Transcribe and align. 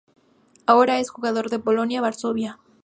Ahora 0.65 0.97
es 0.99 1.09
un 1.09 1.13
jugador 1.17 1.51
de 1.51 1.59
Polonia 1.59 2.01
Varsovia. 2.01 2.57